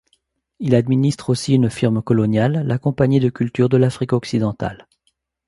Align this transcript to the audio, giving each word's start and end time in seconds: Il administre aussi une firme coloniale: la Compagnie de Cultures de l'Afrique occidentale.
Il 0.59 0.73
administre 0.73 1.29
aussi 1.29 1.53
une 1.53 1.69
firme 1.69 2.01
coloniale: 2.01 2.65
la 2.65 2.79
Compagnie 2.79 3.19
de 3.19 3.29
Cultures 3.29 3.69
de 3.69 3.77
l'Afrique 3.77 4.13
occidentale. 4.13 4.87